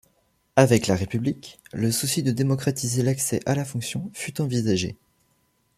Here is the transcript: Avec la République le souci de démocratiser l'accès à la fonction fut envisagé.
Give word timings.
Avec 0.55 0.87
la 0.87 0.95
République 0.95 1.59
le 1.73 1.91
souci 1.91 2.23
de 2.23 2.31
démocratiser 2.31 3.03
l'accès 3.03 3.39
à 3.45 3.53
la 3.53 3.63
fonction 3.63 4.09
fut 4.15 4.41
envisagé. 4.41 4.97